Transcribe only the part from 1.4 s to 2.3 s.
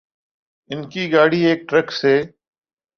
ایک ٹرک سے